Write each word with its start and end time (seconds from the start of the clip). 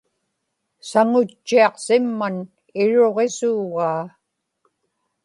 saŋutchiaqsimman 0.89 2.35
iruġisuugaa 2.81 4.03